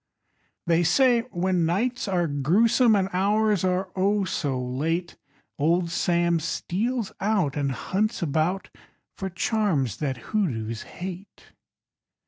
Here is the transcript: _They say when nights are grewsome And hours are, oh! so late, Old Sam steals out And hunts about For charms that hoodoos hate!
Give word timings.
_They 0.65 0.81
say 0.83 1.21
when 1.29 1.67
nights 1.67 2.07
are 2.07 2.25
grewsome 2.25 2.95
And 2.95 3.07
hours 3.13 3.63
are, 3.63 3.91
oh! 3.95 4.23
so 4.25 4.59
late, 4.59 5.15
Old 5.59 5.91
Sam 5.91 6.39
steals 6.39 7.11
out 7.19 7.55
And 7.55 7.71
hunts 7.71 8.23
about 8.23 8.71
For 9.15 9.29
charms 9.29 9.97
that 9.97 10.17
hoodoos 10.17 10.81
hate! 10.81 11.53